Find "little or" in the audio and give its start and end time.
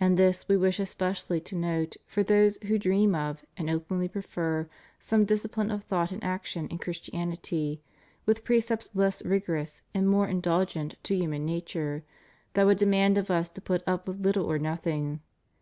14.24-14.58